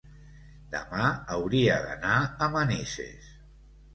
[0.75, 2.15] Demà hauria d'anar
[2.45, 3.31] a Manises.